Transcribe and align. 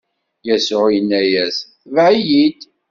Yasuɛ 0.47 0.85
inna-as: 0.97 1.55
Tbeɛ-iyi-d! 1.83 2.61